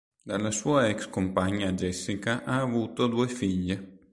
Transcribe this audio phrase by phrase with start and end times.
[0.23, 3.99] Dalla sua ex compagna Jessica ha avuto due figlie.